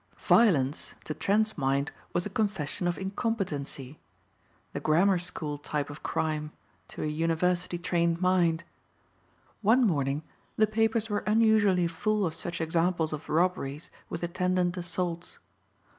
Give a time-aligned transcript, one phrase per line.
[0.17, 3.99] Violence to Trent's mind was a confession of incompetency,
[4.73, 6.51] the grammar school type of crime
[6.87, 8.63] to a university trained mind.
[9.61, 10.23] One morning
[10.57, 15.37] the papers were unusually full of such examples of robberies with attendant assaults.